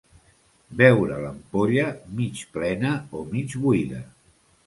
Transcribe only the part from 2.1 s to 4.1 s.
mig plena o mig buida.